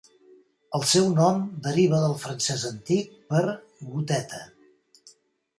[0.77, 3.45] El seu nom deriva del francès antic per
[3.93, 4.45] "goteta".